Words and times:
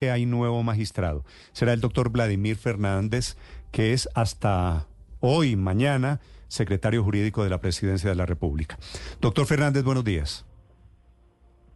que 0.00 0.10
hay 0.12 0.26
nuevo 0.26 0.62
magistrado. 0.62 1.24
Será 1.52 1.72
el 1.72 1.80
doctor 1.80 2.10
Vladimir 2.10 2.54
Fernández, 2.56 3.36
que 3.72 3.92
es 3.92 4.08
hasta 4.14 4.86
hoy, 5.18 5.56
mañana, 5.56 6.20
secretario 6.46 7.02
jurídico 7.02 7.42
de 7.42 7.50
la 7.50 7.60
Presidencia 7.60 8.08
de 8.08 8.14
la 8.14 8.24
República. 8.24 8.78
Doctor 9.20 9.46
Fernández, 9.46 9.82
buenos 9.82 10.04
días. 10.04 10.46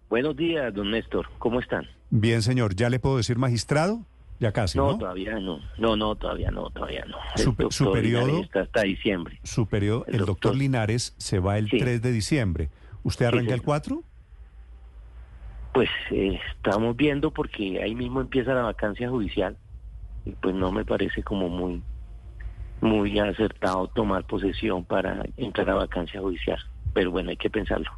Buenos 0.09 0.37
días, 0.37 0.73
don 0.73 0.93
Néstor. 0.93 1.27
¿Cómo 1.39 1.59
están? 1.59 1.85
Bien, 2.11 2.43
señor. 2.43 2.77
¿Ya 2.77 2.91
le 2.91 3.01
puedo 3.01 3.17
decir 3.17 3.39
magistrado? 3.39 4.07
Ya 4.39 4.53
casi, 4.53 4.79
¿no? 4.79 4.93
No, 4.93 4.99
todavía 4.99 5.41
no. 5.41 5.59
No, 5.79 5.97
no, 5.97 6.15
todavía 6.15 6.51
no, 6.53 6.71
todavía 6.71 7.05
no. 7.07 7.17
El 7.37 7.43
su 7.73 7.91
periodo, 7.93 8.41
está 8.43 8.61
hasta 8.61 8.83
diciembre. 8.83 9.41
su 9.43 9.67
periodo, 9.67 10.05
el, 10.07 10.15
El 10.15 10.19
doctor, 10.21 10.53
doctor- 10.53 10.57
Linares 10.59 11.15
se 11.19 11.41
va 11.41 11.59
el 11.59 11.69
Sí. 11.71 11.79
3 11.79 12.01
de 12.01 12.13
diciembre. 12.13 12.71
¿Usted 13.03 13.27
arranca 13.27 13.55
el 13.55 13.61
señor. 13.61 13.65
4? 13.65 14.05
Pues 15.73 15.89
eh, 16.11 16.39
estamos 16.55 16.97
viendo 16.97 17.31
porque 17.31 17.83
ahí 17.83 17.95
mismo 17.95 18.21
empieza 18.21 18.55
la 18.55 18.63
vacancia 18.63 19.09
judicial 19.09 19.57
y 20.25 20.33
pues 20.33 20.55
no 20.55 20.71
me 20.71 20.85
parece 20.85 21.23
como 21.23 21.49
muy 21.49 21.83
muy 22.81 23.19
acertado 23.19 23.87
tomar 23.89 24.27
posesión 24.27 24.85
para 24.85 25.25
entrar 25.37 25.71
a 25.71 25.75
vacancia 25.75 26.21
judicial. 26.21 26.59
Pero 26.93 27.13
bueno, 27.13 27.31
hay 27.31 27.37
que 27.37 27.49
pensarlo. 27.49 27.91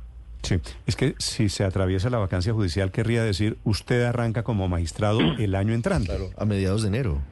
Sí. 0.43 0.61
Es 0.87 0.95
que 0.95 1.15
si 1.19 1.49
se 1.49 1.65
atraviesa 1.65 2.11
la 2.11 2.19
vacancia 2.19 2.53
judicial, 2.53 2.91
querría 2.91 3.25
decir, 3.25 3.57
usted 3.65 4.05
arranca 4.05 4.43
como 4.43 4.69
magistrado 4.69 5.21
el 5.39 5.55
año 5.55 5.73
entrante. 5.73 6.09
Claro, 6.09 6.31
a 6.37 6.45
mediados 6.45 6.83
de 6.83 6.89
enero. 6.89 7.23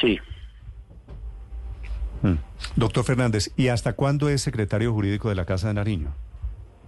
Sí, 0.00 0.20
Mm. 2.22 2.34
Doctor 2.76 3.04
Fernández, 3.04 3.50
¿y 3.56 3.68
hasta 3.68 3.92
cuándo 3.92 4.28
es 4.28 4.42
secretario 4.42 4.92
jurídico 4.92 5.28
de 5.28 5.34
la 5.34 5.44
Casa 5.44 5.68
de 5.68 5.74
Nariño? 5.74 6.14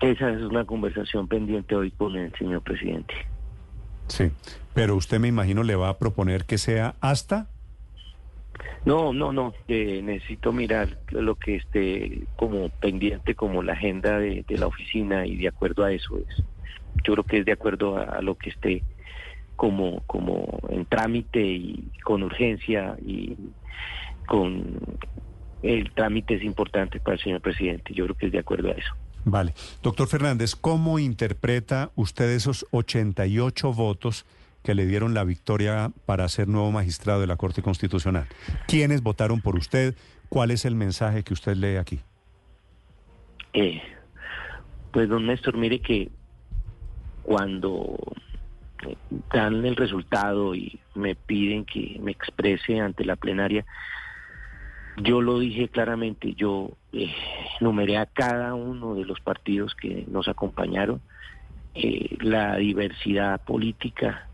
Esa 0.01 0.31
es 0.31 0.41
una 0.43 0.65
conversación 0.65 1.29
pendiente 1.29 1.75
hoy 1.75 1.91
con 1.91 2.17
el 2.17 2.33
señor 2.37 2.63
presidente. 2.63 3.15
Sí, 4.07 4.31
pero 4.75 4.97
usted 4.97 5.19
me 5.21 5.29
imagino 5.29 5.63
le 5.63 5.77
va 5.77 5.89
a 5.91 5.99
proponer 5.99 6.45
que 6.45 6.59
sea 6.59 6.95
hasta... 7.01 7.49
No, 8.85 9.13
no, 9.13 9.33
no. 9.33 9.53
eh, 9.69 10.01
necesito 10.03 10.53
mirar 10.53 10.99
lo 11.11 11.35
que 11.35 11.57
esté 11.57 12.23
como 12.37 12.71
pendiente, 12.71 13.35
como 13.35 13.63
la 13.63 13.75
agenda 13.75 14.19
de, 14.19 14.45
de 14.49 14.59
la 14.59 14.67
oficina 14.67 15.27
y 15.27 15.37
de 15.37 15.49
acuerdo 15.49 15.85
a 15.85 15.93
eso 15.93 16.19
es. 16.19 16.43
Yo 17.05 17.13
creo 17.13 17.25
que 17.25 17.39
es 17.39 17.45
de 17.45 17.53
acuerdo 17.53 17.99
a, 17.99 18.05
a 18.05 18.23
lo 18.23 18.37
que 18.37 18.51
esté 18.51 18.83
como 19.57 20.03
como 20.07 20.61
en 20.69 20.87
trámite 20.87 21.41
y 21.41 21.91
con 22.05 22.23
urgencia 22.23 22.97
y 23.05 23.37
con 24.27 24.79
el 25.63 25.91
trámite 25.93 26.35
es 26.35 26.45
importante 26.45 27.01
para 27.01 27.17
el 27.17 27.23
señor 27.23 27.41
presidente. 27.41 27.93
Yo 27.93 28.05
creo 28.05 28.17
que 28.17 28.27
es 28.27 28.33
de 28.33 28.39
acuerdo 28.39 28.69
a 28.69 28.73
eso. 28.73 28.95
Vale. 29.25 29.55
Doctor 29.83 30.09
Fernández, 30.09 30.57
¿cómo 30.57 30.99
interpreta 30.99 31.91
usted 31.97 32.31
esos 32.31 32.67
88 32.71 33.73
votos 33.73 34.25
que 34.63 34.75
le 34.75 34.87
dieron 34.87 35.15
la 35.15 35.25
victoria 35.25 35.93
para 36.07 36.29
ser 36.29 36.49
nuevo 36.49 36.71
magistrado 36.73 37.21
de 37.21 37.27
la 37.27 37.37
Corte 37.37 37.63
Constitucional? 37.63 38.27
¿Quiénes 38.67 39.03
votaron 39.03 39.41
por 39.41 39.57
usted? 39.57 39.95
¿Cuál 40.29 40.51
es 40.51 40.65
el 40.65 40.75
mensaje 40.75 41.23
que 41.23 41.35
usted 41.35 41.57
lee 41.57 41.77
aquí? 41.77 42.01
Eh, 43.53 43.81
pues 44.93 45.09
don 45.09 45.27
Néstor, 45.27 45.57
mire 45.57 45.81
que 45.81 46.11
cuando 47.23 47.99
dan 49.33 49.65
el 49.65 49.77
resultado 49.77 50.55
y 50.55 50.79
me 50.95 51.15
piden 51.15 51.65
que 51.65 51.99
me 52.01 52.13
exprese 52.13 52.81
ante 52.81 53.05
la 53.05 53.17
plenaria, 53.17 53.65
yo 55.03 55.21
lo 55.21 55.39
dije 55.39 55.69
claramente, 55.69 56.35
yo 56.35 56.71
eh, 56.93 57.15
numeré 57.61 57.99
a 57.99 58.07
cada 58.07 58.55
uno 58.55 58.95
de 58.95 59.05
los 59.05 59.21
partidos 59.21 59.75
que 59.75 60.05
nos 60.09 60.29
acompañaron, 60.29 61.01
eh, 61.75 62.17
la 62.21 62.57
diversidad 62.57 63.45
política 63.45 64.29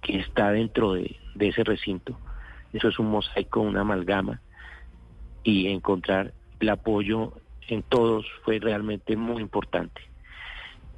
que 0.00 0.18
está 0.18 0.50
dentro 0.52 0.94
de, 0.94 1.16
ese 1.38 1.64
recinto. 1.64 2.18
Eso 2.72 2.88
es 2.88 2.98
un 2.98 3.10
mosaico, 3.10 3.60
una 3.60 3.80
amalgama, 3.80 4.40
y 5.42 5.68
encontrar 5.68 6.32
el 6.60 6.68
apoyo 6.68 7.32
en 7.68 7.82
todos 7.82 8.26
fue 8.44 8.58
realmente 8.58 9.16
muy 9.16 9.42
importante. 9.42 10.00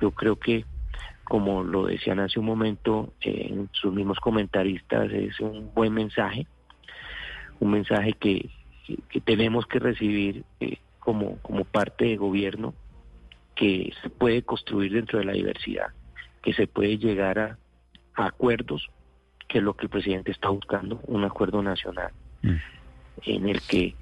Yo 0.01 0.11
creo 0.11 0.37
que, 0.37 0.65
como 1.25 1.63
lo 1.63 1.87
decían 1.87 2.21
hace 2.21 2.41
un 2.41 2.47
momento 2.47 3.13
en 3.21 3.69
sus 3.73 3.93
mismos 3.93 4.19
comentaristas, 4.19 5.11
es 5.13 5.39
un 5.41 5.73
buen 5.75 5.93
mensaje, 5.93 6.47
un 7.61 7.71
mensaje 7.71 8.13
que, 8.15 8.51
que- 8.87 8.99
que 9.09 9.21
tenemos 9.21 9.67
que 9.67 9.79
recibir 9.79 10.45
eh, 10.61 10.79
como, 10.99 11.39
como 11.39 11.65
parte 11.65 12.05
de 12.07 12.17
gobierno, 12.17 12.75
que 13.55 13.93
se 14.03 14.09
puede 14.11 14.43
construir 14.43 14.93
dentro 14.93 15.19
de 15.19 15.25
la 15.27 15.33
diversidad, 15.33 15.89
que 16.43 16.53
se 16.55 16.67
puede 16.67 16.97
llegar 16.99 17.39
a, 17.39 17.59
a 18.15 18.27
acuerdos, 18.27 18.89
que 19.49 19.59
es 19.59 19.65
lo 19.65 19.75
que 19.75 19.85
el 19.87 19.91
presidente 19.91 20.31
está 20.33 20.49
buscando, 20.49 21.01
un 21.07 21.25
acuerdo 21.25 21.63
nacional 21.63 22.13
Mm. 22.43 22.57
en 23.27 23.49
el 23.49 23.61
que 23.63 23.95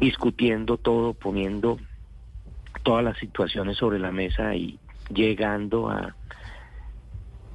discutiendo 0.00 0.78
todo, 0.78 1.12
poniendo 1.14 1.78
todas 2.82 3.04
las 3.04 3.18
situaciones 3.18 3.76
sobre 3.78 3.98
la 3.98 4.12
mesa 4.12 4.54
y 4.54 4.78
llegando 5.10 5.88
a, 5.90 6.16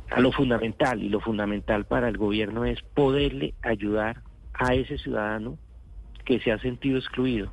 a 0.09 0.19
lo 0.19 0.31
fundamental. 0.31 1.01
Y 1.01 1.09
lo 1.09 1.19
fundamental 1.19 1.85
para 1.85 2.09
el 2.09 2.17
gobierno 2.17 2.65
es 2.65 2.81
poderle 2.93 3.53
ayudar 3.61 4.21
a 4.53 4.73
ese 4.75 4.97
ciudadano 4.97 5.57
que 6.23 6.39
se 6.39 6.51
ha 6.51 6.59
sentido 6.59 6.97
excluido. 6.97 7.51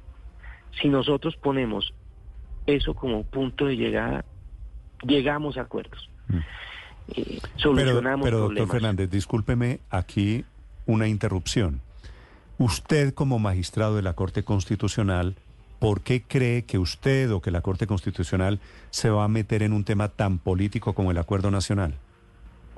Si 0.81 0.89
nosotros 0.89 1.37
ponemos 1.37 1.93
eso 2.67 2.95
como 2.95 3.25
punto 3.25 3.67
de 3.67 3.77
llegada, 3.77 4.25
llegamos 5.03 5.57
a 5.57 5.63
acuerdos. 5.63 6.11
Mm. 6.29 6.37
Eh, 6.37 7.41
Pero, 7.41 7.41
solucionamos 7.57 8.25
pero 8.25 8.39
doctor 8.39 8.55
problemas. 8.57 8.73
Fernández, 8.73 9.11
discúlpeme 9.11 9.81
aquí 9.91 10.45
una 10.87 11.09
interrupción. 11.09 11.81
Usted 12.59 13.15
como 13.15 13.39
magistrado 13.39 13.97
de 13.97 14.03
la 14.03 14.15
Corte 14.15 14.43
Constitucional, 14.43 15.37
¿por 15.79 16.01
qué 16.03 16.23
cree 16.23 16.65
que 16.65 16.79
usted 16.79 17.31
o 17.33 17.41
que 17.41 17.51
la 17.51 17.61
Corte 17.61 17.87
Constitucional 17.87 18.59
se 18.91 19.11
va 19.11 19.25
a 19.25 19.29
meter 19.29 19.63
en 19.63 19.73
un 19.73 19.85
tema 19.85 20.09
tan 20.09 20.39
político 20.39 20.93
como 20.93 21.11
el 21.11 21.19
Acuerdo 21.19 21.51
Nacional? 21.51 21.95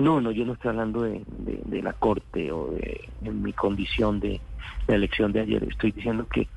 No, 0.01 0.21
no, 0.21 0.31
yo 0.31 0.45
no 0.45 0.55
estoy 0.55 0.71
hablando 0.71 1.03
de, 1.03 1.23
de- 1.39 1.61
de 1.65 1.83
la 1.83 1.93
corte 1.93 2.51
o 2.51 2.73
de, 2.73 3.01
de 3.21 3.31
mi 3.31 3.53
condición 3.53 4.19
de 4.19 4.41
la 4.89 4.97
elección 4.97 5.33
de 5.33 5.41
ayer. 5.41 5.63
Estoy 5.65 5.93
diciendo 5.93 6.27
que 6.27 6.49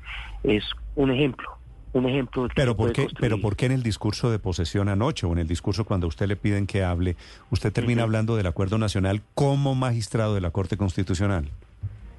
es 0.42 0.64
un 0.96 1.10
ejemplo, 1.10 1.48
un 1.92 2.08
ejemplo. 2.08 2.42
de 2.44 2.48
que 2.48 2.54
Pero 2.56 2.76
¿por 2.76 2.92
qué, 2.92 3.02
construir. 3.02 3.20
pero 3.30 3.40
¿por 3.40 3.54
qué 3.56 3.66
en 3.66 3.72
el 3.72 3.82
discurso 3.82 4.30
de 4.30 4.38
posesión 4.38 4.88
anoche 4.88 5.26
o 5.26 5.32
en 5.32 5.38
el 5.38 5.46
discurso 5.46 5.84
cuando 5.84 6.06
a 6.06 6.08
usted 6.08 6.26
le 6.26 6.36
piden 6.36 6.66
que 6.66 6.82
hable, 6.82 7.16
usted 7.50 7.72
termina 7.72 8.02
hablando 8.02 8.34
del 8.36 8.46
Acuerdo 8.46 8.78
Nacional 8.78 9.20
como 9.34 9.74
magistrado 9.74 10.34
de 10.34 10.40
la 10.40 10.50
Corte 10.50 10.76
Constitucional? 10.76 11.48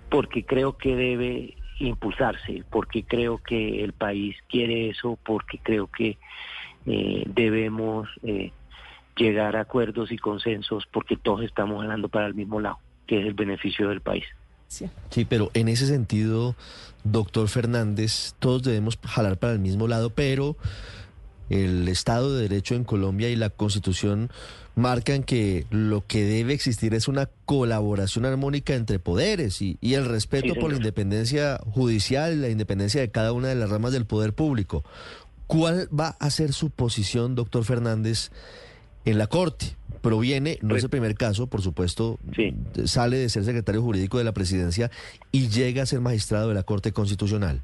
Porque 0.09 0.45
creo 0.45 0.77
que 0.77 0.95
debe 0.95 1.55
impulsarse, 1.79 2.63
porque 2.69 3.03
creo 3.03 3.39
que 3.39 3.83
el 3.83 3.91
país 3.91 4.37
quiere 4.47 4.89
eso, 4.89 5.17
porque 5.25 5.59
creo 5.61 5.87
que 5.87 6.17
eh, 6.85 7.23
debemos 7.27 8.07
eh, 8.23 8.51
llegar 9.15 9.55
a 9.55 9.61
acuerdos 9.61 10.11
y 10.11 10.17
consensos, 10.17 10.85
porque 10.91 11.15
todos 11.15 11.43
estamos 11.43 11.81
hablando 11.81 12.09
para 12.09 12.27
el 12.27 12.33
mismo 12.33 12.59
lado, 12.59 12.79
que 13.07 13.19
es 13.19 13.25
el 13.25 13.33
beneficio 13.33 13.89
del 13.89 14.01
país. 14.01 14.25
Sí, 14.67 15.25
pero 15.29 15.51
en 15.53 15.67
ese 15.67 15.87
sentido, 15.87 16.55
doctor 17.03 17.47
Fernández, 17.47 18.33
todos 18.39 18.63
debemos 18.63 18.99
jalar 19.03 19.37
para 19.37 19.53
el 19.53 19.59
mismo 19.59 19.87
lado, 19.87 20.09
pero 20.09 20.57
el 21.49 21.87
Estado 21.87 22.35
de 22.35 22.43
Derecho 22.43 22.75
en 22.75 22.83
Colombia 22.83 23.29
y 23.29 23.35
la 23.35 23.49
Constitución 23.49 24.31
marcan 24.75 25.23
que 25.23 25.65
lo 25.69 26.05
que 26.05 26.25
debe 26.25 26.53
existir 26.53 26.93
es 26.93 27.07
una 27.07 27.29
colaboración 27.45 28.25
armónica 28.25 28.73
entre 28.73 28.99
poderes 28.99 29.61
y, 29.61 29.77
y 29.79 29.93
el 29.93 30.05
respeto 30.05 30.53
Sí, 30.53 30.59
por 30.59 30.71
la 30.71 30.77
independencia 30.77 31.59
judicial 31.71 32.33
y 32.33 32.37
la 32.37 32.49
independencia 32.49 32.99
de 32.99 33.09
cada 33.09 33.31
una 33.31 33.47
de 33.47 33.55
las 33.55 33.69
ramas 33.69 33.93
del 33.93 34.05
poder 34.05 34.33
público. 34.33 34.83
¿Cuál 35.47 35.87
va 35.97 36.17
a 36.19 36.29
ser 36.29 36.51
su 36.51 36.71
posición, 36.71 37.35
doctor 37.35 37.63
Fernández, 37.63 38.31
en 39.05 39.17
la 39.17 39.27
Corte? 39.27 39.75
Proviene, 40.01 40.59
no 40.61 40.75
es 40.75 40.83
el 40.83 40.89
primer 40.91 41.15
caso, 41.15 41.47
por 41.47 41.61
supuesto, 41.63 42.19
Sí. 42.35 42.53
sale 42.85 43.17
de 43.17 43.27
ser 43.29 43.43
secretario 43.43 43.81
jurídico 43.81 44.19
de 44.19 44.23
la 44.23 44.33
presidencia 44.33 44.91
y 45.31 45.47
llega 45.49 45.81
a 45.81 45.85
ser 45.87 45.99
magistrado 46.01 46.49
de 46.49 46.53
la 46.55 46.63
Corte 46.63 46.91
Constitucional. 46.91 47.61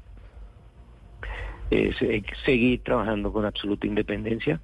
es 1.70 1.94
eh, 2.02 2.22
seguir 2.44 2.82
trabajando 2.82 3.32
con 3.32 3.46
absoluta 3.46 3.86
independencia, 3.86 4.60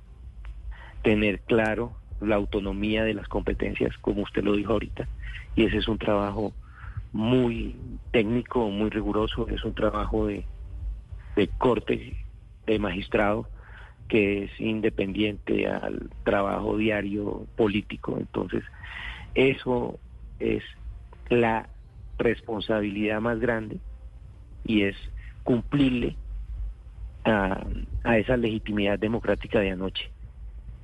tener 1.03 1.41
claro 1.41 1.93
la 2.21 2.35
autonomía 2.37 3.03
de 3.05 3.15
las 3.15 3.29
competencias, 3.29 3.97
como 4.03 4.23
usted 4.25 4.43
lo 4.45 4.55
dijo 4.55 4.73
ahorita, 4.75 5.09
y 5.57 5.65
ese 5.65 5.79
es 5.79 5.89
un 5.89 5.97
trabajo 5.97 6.53
muy 7.15 7.75
técnico, 8.11 8.69
muy 8.69 8.91
riguroso, 8.91 9.49
es 9.49 9.65
un 9.65 9.75
trabajo 9.75 10.27
de, 10.27 10.45
de 11.37 11.49
corte, 11.49 12.15
de 12.67 12.79
magistrado, 12.79 13.49
que 14.09 14.45
es 14.45 14.61
independiente 14.61 15.67
al 15.69 16.11
trabajo 16.25 16.77
diario 16.77 17.47
político. 17.57 18.17
Entonces, 18.19 18.65
eso 19.35 19.99
es 20.41 20.63
la 21.29 21.69
responsabilidad 22.19 23.21
más 23.21 23.39
grande 23.39 23.79
y 24.65 24.83
es 24.83 24.97
cumplirle 25.45 26.17
a, 27.25 27.65
esa 28.17 28.37
legitimidad 28.37 28.99
democrática 28.99 29.61
de 29.61 29.71
anoche. 29.71 30.11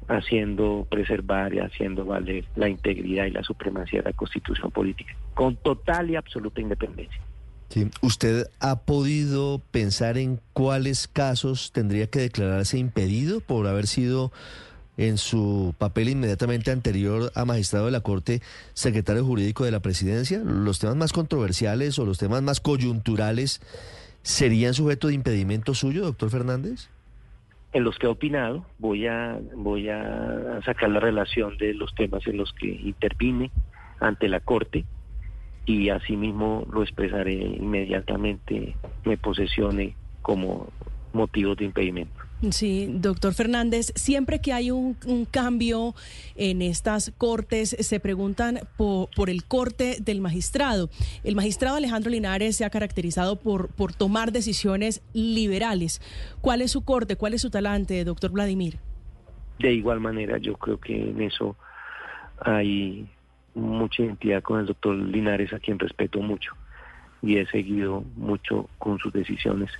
haciendo 0.07 0.87
preservar 0.91 1.55
y 1.55 1.61
haciendo 1.61 2.05
valer 2.05 2.45
la 2.57 2.69
integridad 2.69 3.25
y 3.25 3.31
la 3.31 3.43
supremacía 3.43 4.03
de 4.03 4.11
la 4.11 4.13
constitución 4.13 4.71
política, 4.71 5.17
con 5.33 5.57
total 5.57 6.11
y 6.11 6.17
absoluta 6.17 6.61
independencia. 6.61 7.21
¿Usted 8.03 8.47
ha 8.61 8.81
podido 8.81 9.61
pensar 9.71 10.17
en 10.17 10.41
cuáles 10.53 11.09
casos 11.09 11.73
tendría 11.73 12.07
que 12.07 12.21
declararse 12.21 12.79
impedido 12.79 13.41
por 13.41 13.67
haber 13.67 13.87
sido 13.87 14.31
en 14.97 15.19
su 15.19 15.75
papel 15.77 16.09
inmediatamente 16.09 16.71
anterior 16.71 17.33
a 17.35 17.45
magistrado 17.45 17.87
de 17.87 17.93
la 17.93 18.01
Corte, 18.01 18.41
secretario 18.75 19.25
jurídico 19.25 19.65
de 19.65 19.73
la 19.73 19.81
presidencia? 19.81 20.39
¿Los 20.45 20.79
temas 20.79 20.97
más 20.97 21.13
controversiales 21.13 21.99
o 21.99 22.07
los 22.07 22.19
temas 22.19 22.43
más 22.43 22.61
coyunturales 22.61 23.61
serían 24.23 24.75
sujeto 24.75 25.09
de 25.09 25.15
impedimento 25.15 25.75
suyo, 25.75 26.05
doctor 26.05 26.31
Fernández? 26.31 26.89
En 27.73 27.83
los 27.83 27.99
que 27.99 28.07
he 28.07 28.11
opinado, 28.11 28.65
voy 28.79 29.09
a, 29.09 29.41
voy 29.57 29.89
a 29.89 30.61
sacar 30.65 30.91
la 30.91 31.01
relación 31.01 31.59
de 31.59 31.75
los 31.75 31.93
temas 31.97 32.25
en 32.29 32.37
los 32.37 32.53
que 32.53 32.67
intervine 32.67 33.51
ante 33.99 34.29
la 34.29 34.39
Corte 34.39 34.85
y 35.67 35.89
asimismo 35.89 36.67
lo 36.73 36.83
expresaré 36.83 37.35
inmediatamente, 37.35 38.77
me 39.05 39.17
posesione 39.17 39.97
como 40.23 40.69
motivo 41.13 41.55
de 41.55 41.65
impedimento. 41.65 42.25
Sí, 42.51 42.89
doctor 42.91 43.33
Fernández, 43.33 43.93
siempre 43.95 44.41
que 44.41 44.53
hay 44.53 44.71
un, 44.71 44.97
cambio 45.31 45.95
en 46.35 46.61
estas 46.61 47.13
cortes, 47.17 47.77
se 47.79 48.01
preguntan 48.01 48.61
por, 48.77 49.09
por, 49.15 49.31
el 49.31 49.45
corte 49.45 49.97
del 50.01 50.21
magistrado. 50.21 50.91
El 51.23 51.37
magistrado 51.37 51.77
Alejandro 51.77 52.11
Linares 52.11 52.57
se 52.57 52.65
ha 52.65 52.71
caracterizado 52.71 53.37
por, 53.37 53.69
por 53.69 53.95
tomar 53.95 54.33
decisiones 54.33 55.03
liberales. 55.15 56.03
¿Cuál 56.43 56.61
es 56.61 56.73
su 56.73 56.85
corte? 56.85 57.17
¿Cuál 57.17 57.35
es 57.35 57.41
su 57.41 57.51
talante, 57.51 58.05
doctor 58.05 58.33
Vladimir? 58.33 58.79
De 59.59 59.73
igual 59.73 60.01
manera, 60.01 60.37
yo 60.39 60.55
creo 60.55 60.79
que 60.79 61.11
en 61.11 61.23
eso 61.23 61.57
hay 62.39 63.09
mucha 63.55 64.03
identidad 64.03 64.43
con 64.43 64.61
el 64.61 64.67
doctor 64.67 64.97
Linares, 64.97 65.53
a 65.53 65.59
quien 65.59 65.79
respeto 65.79 66.21
mucho 66.21 66.53
y 67.23 67.39
he 67.39 67.47
seguido 67.47 68.05
mucho 68.17 68.69
con 68.79 68.99
sus 68.99 69.13
decisiones. 69.13 69.71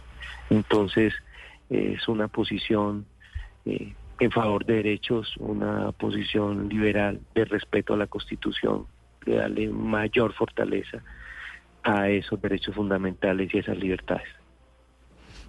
Entonces, 0.51 1.13
es 1.69 2.07
una 2.09 2.29
posición 2.29 3.07
eh, 3.67 3.95
en 4.19 4.31
favor 4.31 4.65
de 4.65 4.75
derechos, 4.75 5.37
una 5.39 5.93
posición 5.93 6.69
liberal 6.69 7.21
de 7.35 7.45
respeto 7.45 7.95
a 7.95 7.97
la 7.97 8.07
Constitución, 8.07 8.87
de 9.27 9.37
darle 9.37 9.69
mayor 9.69 10.33
fortaleza 10.33 11.03
a 11.83 12.09
esos 12.09 12.41
derechos 12.41 12.75
fundamentales 12.75 13.53
y 13.53 13.59
esas 13.59 13.77
libertades. 13.77 14.29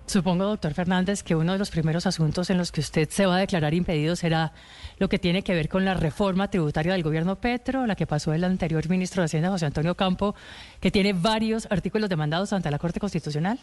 Supongo, 0.08 0.46
doctor 0.46 0.74
Fernández, 0.76 1.24
que 1.24 1.36
uno 1.36 1.54
de 1.54 1.58
los 1.58 1.72
primeros 1.72 2.06
asuntos 2.06 2.52
en 2.52 2.58
los 2.60 2.72
que 2.72 2.80
usted 2.80 3.10
se 3.10 3.26
va 3.26 3.38
a 3.38 3.40
declarar 3.40 3.74
impedido 3.74 4.16
será 4.16 4.54
lo 5.00 5.10
que 5.10 5.18
tiene 5.18 5.42
que 5.42 5.56
ver 5.56 5.68
con 5.68 5.84
la 5.84 5.96
reforma 5.96 6.50
tributaria 6.50 6.94
del 6.94 7.02
gobierno 7.02 7.38
Petro, 7.38 7.88
la 7.88 7.96
que 7.96 8.06
pasó 8.06 8.32
el 8.32 8.44
anterior 8.44 8.88
ministro 8.88 9.22
de 9.22 9.26
Hacienda, 9.26 9.50
José 9.50 9.66
Antonio 9.66 9.96
Campo, 9.96 10.36
que 10.80 10.92
tiene 10.92 11.14
varios 11.14 11.68
artículos 11.72 12.08
demandados 12.08 12.54
ante 12.54 12.70
la 12.70 12.78
Corte 12.78 13.00
Constitucional. 13.00 13.60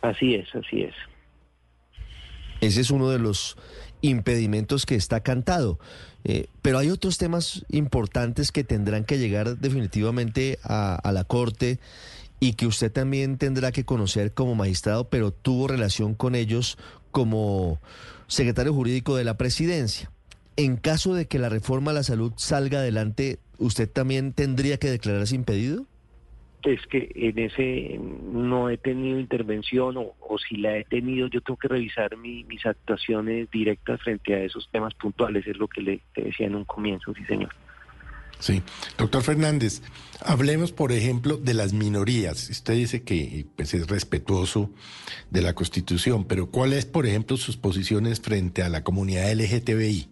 Así 0.00 0.34
es, 0.34 0.48
así 0.54 0.82
es. 0.82 0.94
Ese 2.60 2.80
es 2.80 2.90
uno 2.92 3.10
de 3.10 3.18
los 3.18 3.56
impedimentos 4.00 4.86
que 4.86 4.94
está 4.94 5.20
cantado. 5.20 5.80
Eh, 6.24 6.46
pero 6.62 6.78
hay 6.78 6.90
otros 6.90 7.18
temas 7.18 7.64
importantes 7.68 8.52
que 8.52 8.62
tendrán 8.62 9.04
que 9.04 9.18
llegar 9.18 9.58
definitivamente 9.58 10.60
a, 10.62 10.94
a 10.94 11.10
la 11.10 11.24
Corte 11.24 11.80
y 12.42 12.54
que 12.54 12.66
usted 12.66 12.90
también 12.90 13.38
tendrá 13.38 13.70
que 13.70 13.84
conocer 13.84 14.34
como 14.34 14.56
magistrado, 14.56 15.08
pero 15.08 15.30
tuvo 15.30 15.68
relación 15.68 16.16
con 16.16 16.34
ellos 16.34 16.76
como 17.12 17.78
secretario 18.26 18.74
jurídico 18.74 19.14
de 19.14 19.22
la 19.22 19.36
presidencia. 19.36 20.10
En 20.56 20.76
caso 20.76 21.14
de 21.14 21.28
que 21.28 21.38
la 21.38 21.48
reforma 21.48 21.92
a 21.92 21.94
la 21.94 22.02
salud 22.02 22.32
salga 22.34 22.80
adelante, 22.80 23.38
¿usted 23.58 23.88
también 23.88 24.32
tendría 24.32 24.76
que 24.78 24.90
declararse 24.90 25.36
impedido? 25.36 25.86
Es 26.64 26.84
que 26.88 27.12
en 27.14 27.38
ese 27.38 28.00
no 28.00 28.70
he 28.70 28.76
tenido 28.76 29.20
intervención 29.20 29.96
o, 29.96 30.38
si 30.38 30.56
la 30.56 30.76
he 30.78 30.82
tenido, 30.82 31.28
yo 31.28 31.42
tengo 31.42 31.58
que 31.58 31.68
revisar 31.68 32.16
mis 32.16 32.66
actuaciones 32.66 33.48
directas 33.52 34.02
frente 34.02 34.34
a 34.34 34.42
esos 34.42 34.68
temas 34.72 34.94
puntuales, 34.94 35.46
es 35.46 35.56
lo 35.58 35.68
que 35.68 35.80
le 35.80 36.00
decía 36.16 36.48
en 36.48 36.56
un 36.56 36.64
comienzo, 36.64 37.14
sí 37.14 37.24
señor. 37.24 37.50
Sí, 38.42 38.60
doctor 38.98 39.22
Fernández, 39.22 39.82
hablemos, 40.20 40.72
por 40.72 40.90
ejemplo, 40.90 41.36
de 41.36 41.54
las 41.54 41.72
minorías. 41.72 42.50
Usted 42.50 42.74
dice 42.74 43.04
que 43.04 43.46
pues, 43.54 43.72
es 43.72 43.86
respetuoso 43.86 44.68
de 45.30 45.42
la 45.42 45.54
Constitución, 45.54 46.24
pero 46.24 46.50
¿cuáles, 46.50 46.84
por 46.84 47.06
ejemplo, 47.06 47.36
sus 47.36 47.56
posiciones 47.56 48.20
frente 48.20 48.64
a 48.64 48.68
la 48.68 48.82
comunidad 48.82 49.32
LGTBI? 49.32 50.08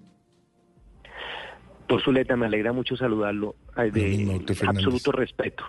Por 1.88 2.04
su 2.04 2.12
letra, 2.12 2.36
me 2.36 2.46
alegra 2.46 2.72
mucho 2.72 2.96
saludarlo. 2.96 3.56
De 3.74 4.40
absoluto 4.64 5.10
respeto, 5.10 5.64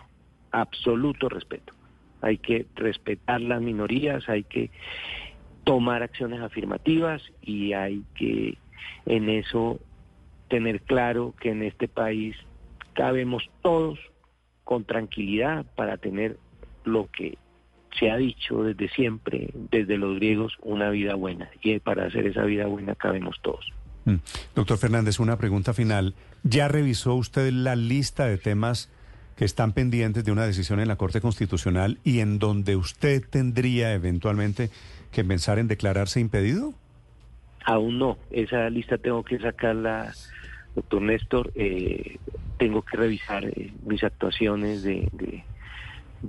absoluto 0.52 1.30
respeto. 1.30 1.74
Hay 2.22 2.38
que 2.38 2.68
respetar 2.76 3.42
las 3.42 3.60
minorías, 3.60 4.30
hay 4.30 4.44
que 4.44 4.70
tomar 5.64 6.04
acciones 6.04 6.42
afirmativas 6.42 7.24
y 7.42 7.74
hay 7.74 8.04
que 8.14 8.60
en 9.08 9.32
eso 9.32 9.80
tener 10.48 10.82
claro 10.82 11.34
que 11.40 11.50
en 11.50 11.64
este 11.64 11.88
país 11.88 12.36
cabemos 12.94 13.50
todos 13.62 14.00
con 14.64 14.86
tranquilidad 14.86 15.66
para 15.76 15.98
tener 15.98 16.38
lo 16.84 17.10
que 17.12 17.38
se 18.00 18.10
ha 18.10 18.18
dicho 18.18 18.64
desde 18.64 18.90
siempre, 18.90 19.50
desde 19.70 19.98
los 19.98 20.16
griegos, 20.16 20.58
una 20.62 20.90
vida 20.90 21.16
buena. 21.16 21.50
Y 21.62 21.80
para 21.80 22.06
hacer 22.06 22.26
esa 22.26 22.44
vida 22.44 22.66
buena 22.66 22.96
cabemos 22.96 23.38
todos. 23.42 23.66
Mm. 24.06 24.16
Doctor 24.56 24.78
Fernández, 24.78 25.20
una 25.20 25.38
pregunta 25.38 25.74
final. 25.74 26.16
¿Ya 26.44 26.68
revisó 26.68 27.16
usted 27.16 27.52
la 27.52 27.76
lista 27.76 28.26
de 28.26 28.38
temas 28.38 28.90
que 29.36 29.46
están 29.46 29.74
pendientes 29.74 30.24
de 30.24 30.32
una 30.32 30.46
decisión 30.46 30.80
en 30.80 30.88
la 30.88 30.96
Corte 30.96 31.22
Constitucional 31.22 32.00
y 32.04 32.20
en 32.20 32.40
donde 32.40 32.76
usted 32.76 33.24
tendría 33.28 33.94
eventualmente 33.94 34.70
que 35.12 35.24
pensar 35.24 35.60
en 35.60 35.68
declararse 35.68 36.20
impedido? 36.20 36.74
Aún 37.66 38.00
no. 38.00 38.18
Esa 38.32 38.70
lista 38.70 38.98
tengo 38.98 39.24
que 39.24 39.38
sacarla 39.40 40.14
doctor 40.76 41.02
Néstor, 41.02 41.52
eh, 41.56 42.18
tengo 42.58 42.82
que 42.82 42.98
revisar 42.98 43.46
eh, 43.46 43.74
mis 43.86 44.04
actuaciones 44.04 44.84
de, 44.84 45.10
de, 45.12 45.44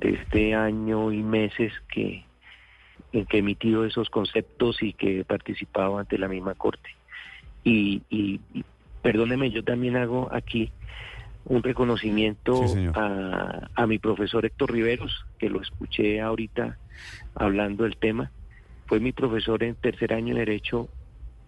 este 0.09 0.55
año 0.55 1.13
y 1.13 1.23
meses 1.23 1.73
que 1.89 2.25
en 3.13 3.27
que 3.27 3.37
he 3.37 3.41
emitido 3.41 3.85
esos 3.85 4.09
conceptos 4.09 4.83
y 4.83 4.95
que 4.95 5.21
he 5.21 5.25
participado 5.25 5.99
ante 5.99 6.17
la 6.17 6.29
misma 6.29 6.55
corte. 6.55 6.89
Y, 7.63 8.03
y, 8.09 8.41
perdóneme, 9.03 9.51
yo 9.51 9.63
también 9.63 9.97
hago 9.97 10.31
aquí 10.33 10.73
un 11.45 11.63
reconocimiento 11.63 12.65
a, 12.95 13.69
a 13.75 13.87
mi 13.87 13.99
profesor 13.99 14.47
Héctor 14.47 14.73
Riveros, 14.73 15.27
que 15.39 15.51
lo 15.51 15.61
escuché 15.61 16.23
ahorita 16.23 16.79
hablando 17.35 17.85
del 17.85 17.97
tema. 17.99 18.31
Fue 18.87 18.99
mi 18.99 19.13
profesor 19.13 19.63
en 19.63 19.75
tercer 19.75 20.15
año 20.15 20.35
de 20.35 20.41
Derecho 20.41 20.89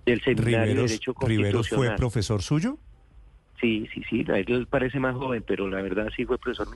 del 0.04 0.21
Seminario 0.23 0.75
de 0.75 0.83
Derecho 0.83 1.14
Constitucional. 1.14 1.52
¿Riveros 1.52 1.68
fue 1.68 1.97
profesor 1.97 2.42
suyo? 2.42 2.78
Sí, 3.64 3.88
sí, 3.94 4.02
sí, 4.11 4.25
a 4.30 4.37
él 4.37 4.66
parece 4.68 5.00
más 5.00 5.16
joven, 5.16 5.42
pero 5.47 5.66
la 5.71 5.80
verdad 5.80 6.09
sí 6.14 6.26
fue 6.26 6.37
profesor 6.37 6.68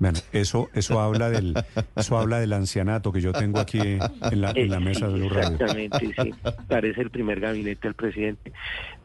Bueno, 0.00 0.18
eso, 0.32 0.68
eso 0.74 1.00
habla 1.00 1.30
del, 1.30 1.54
eso 1.94 2.18
habla 2.18 2.40
del 2.40 2.54
ancianato 2.54 3.12
que 3.12 3.20
yo 3.20 3.32
tengo 3.32 3.60
aquí 3.60 3.78
en 3.78 4.40
la, 4.40 4.50
en 4.50 4.68
la 4.68 4.80
mesa 4.80 5.06
de 5.06 5.18
los 5.18 5.30
Exactamente, 5.30 6.12
sí. 6.20 6.34
Parece 6.66 7.02
el 7.02 7.10
primer 7.10 7.38
gabinete 7.38 7.86
del 7.86 7.94
presidente. 7.94 8.52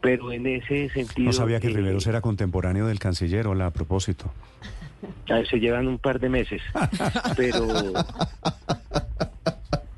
Pero 0.01 0.31
en 0.31 0.47
ese 0.47 0.89
sentido. 0.89 1.27
No 1.27 1.33
sabía 1.33 1.59
que 1.59 1.67
eh, 1.67 1.75
Riveros 1.75 2.07
era 2.07 2.19
contemporáneo 2.19 2.87
del 2.87 2.97
canciller, 2.97 3.45
hola, 3.45 3.67
a 3.67 3.71
propósito. 3.71 4.33
se 5.47 5.59
llevan 5.59 5.87
un 5.87 5.99
par 5.99 6.19
de 6.19 6.29
meses. 6.29 6.63
Pero 7.37 7.67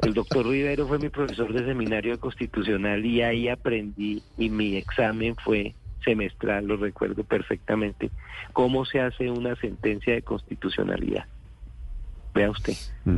el 0.01 0.13
doctor 0.13 0.45
Rivero 0.45 0.85
fue 0.85 0.99
mi 0.99 1.07
profesor 1.07 1.53
de 1.53 1.63
seminario 1.65 2.19
constitucional 2.19 3.05
y 3.05 3.21
ahí 3.21 3.47
aprendí 3.47 4.21
y 4.37 4.49
mi 4.49 4.75
examen 4.75 5.37
fue 5.37 5.73
semestral, 6.05 6.65
lo 6.65 6.77
recuerdo 6.77 7.23
perfectamente, 7.23 8.09
cómo 8.53 8.85
se 8.85 9.01
hace 9.01 9.29
una 9.29 9.55
sentencia 9.57 10.13
de 10.13 10.21
constitucionalidad. 10.21 11.25
Vea 12.33 12.49
usted. 12.49 12.75
Mm. 13.03 13.17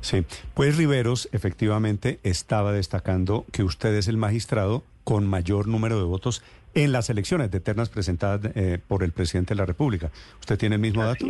Sí, 0.00 0.24
pues 0.54 0.76
Riveros 0.76 1.28
efectivamente 1.32 2.18
estaba 2.22 2.72
destacando 2.72 3.44
que 3.52 3.62
usted 3.62 3.94
es 3.94 4.08
el 4.08 4.16
magistrado 4.16 4.84
con 5.04 5.26
mayor 5.26 5.68
número 5.68 5.98
de 5.98 6.04
votos 6.04 6.42
en 6.74 6.92
las 6.92 7.10
elecciones 7.10 7.50
de 7.50 7.58
eternas 7.58 7.88
presentadas 7.88 8.52
eh, 8.54 8.78
por 8.86 9.02
el 9.02 9.12
presidente 9.12 9.54
de 9.54 9.58
la 9.58 9.66
República. 9.66 10.10
¿Usted 10.40 10.58
tiene 10.58 10.76
el 10.76 10.80
mismo 10.80 11.04
dato? 11.04 11.26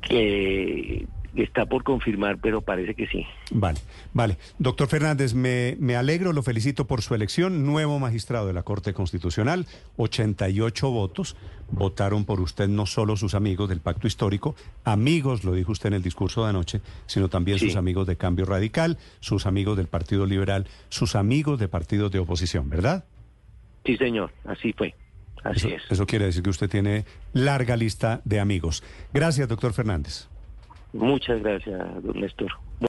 Que 0.00 1.06
Está 1.36 1.66
por 1.66 1.82
confirmar, 1.82 2.38
pero 2.40 2.60
parece 2.60 2.94
que 2.94 3.06
sí. 3.08 3.26
Vale, 3.50 3.80
vale. 4.12 4.38
Doctor 4.58 4.86
Fernández, 4.86 5.34
me, 5.34 5.76
me, 5.80 5.96
alegro, 5.96 6.32
lo 6.32 6.42
felicito 6.42 6.86
por 6.86 7.02
su 7.02 7.14
elección. 7.14 7.66
Nuevo 7.66 7.98
magistrado 7.98 8.46
de 8.46 8.52
la 8.52 8.62
Corte 8.62 8.94
Constitucional, 8.94 9.66
88 9.96 10.90
votos. 10.90 11.36
Votaron 11.70 12.24
por 12.24 12.40
usted 12.40 12.68
no 12.68 12.86
solo 12.86 13.16
sus 13.16 13.34
amigos 13.34 13.68
del 13.68 13.80
Pacto 13.80 14.06
Histórico, 14.06 14.54
amigos, 14.84 15.44
lo 15.44 15.52
dijo 15.52 15.72
usted 15.72 15.88
en 15.88 15.94
el 15.94 16.02
discurso 16.02 16.44
de 16.44 16.50
anoche, 16.50 16.80
sino 17.06 17.28
también 17.28 17.58
sus 17.58 17.74
amigos 17.74 18.06
de 18.06 18.16
Cambio 18.16 18.44
Radical, 18.44 18.98
sus 19.20 19.46
amigos 19.46 19.76
del 19.76 19.88
Partido 19.88 20.26
Liberal, 20.26 20.68
sus 20.88 21.16
amigos 21.16 21.58
de 21.58 21.68
partidos 21.68 22.12
de 22.12 22.20
oposición, 22.20 22.68
¿verdad? 22.68 23.04
Sí, 23.84 23.96
señor, 23.96 24.30
así 24.44 24.72
fue. 24.72 24.94
Así 25.42 25.66
Eso, 25.66 25.76
es. 25.76 25.82
eso 25.90 26.06
quiere 26.06 26.26
decir 26.26 26.42
que 26.42 26.50
usted 26.50 26.70
tiene 26.70 27.04
larga 27.32 27.76
lista 27.76 28.20
de 28.24 28.40
amigos. 28.40 28.82
Gracias, 29.12 29.48
doctor 29.48 29.72
Fernández. 29.72 30.28
Muchas 30.94 31.42
gracias, 31.42 32.02
don 32.04 32.20
Néstor. 32.20 32.52